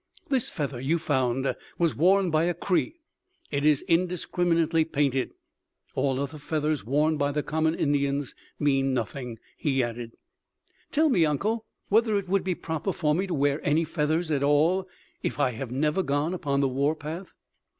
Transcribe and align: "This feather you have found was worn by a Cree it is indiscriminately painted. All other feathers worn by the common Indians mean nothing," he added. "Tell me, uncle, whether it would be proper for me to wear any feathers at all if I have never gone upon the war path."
"This 0.29 0.49
feather 0.49 0.81
you 0.81 0.95
have 0.95 1.03
found 1.03 1.55
was 1.77 1.93
worn 1.95 2.31
by 2.31 2.45
a 2.45 2.55
Cree 2.55 2.95
it 3.51 3.63
is 3.63 3.83
indiscriminately 3.83 4.83
painted. 4.83 5.29
All 5.93 6.19
other 6.19 6.39
feathers 6.39 6.83
worn 6.83 7.17
by 7.17 7.31
the 7.31 7.43
common 7.43 7.75
Indians 7.75 8.33
mean 8.57 8.95
nothing," 8.95 9.37
he 9.57 9.83
added. 9.83 10.13
"Tell 10.89 11.09
me, 11.09 11.23
uncle, 11.23 11.67
whether 11.89 12.17
it 12.17 12.27
would 12.27 12.43
be 12.43 12.55
proper 12.55 12.91
for 12.91 13.13
me 13.13 13.27
to 13.27 13.35
wear 13.35 13.63
any 13.63 13.83
feathers 13.83 14.31
at 14.31 14.41
all 14.41 14.87
if 15.21 15.39
I 15.39 15.51
have 15.51 15.69
never 15.69 16.01
gone 16.01 16.33
upon 16.33 16.61
the 16.61 16.67
war 16.67 16.95
path." 16.95 17.31